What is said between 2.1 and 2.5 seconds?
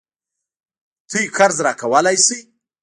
شئ؟